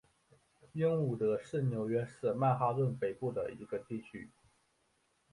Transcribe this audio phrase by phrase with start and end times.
[0.73, 4.31] 英伍德是纽约市曼哈顿北部的一个地区。